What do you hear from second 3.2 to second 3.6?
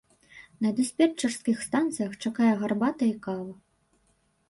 кава.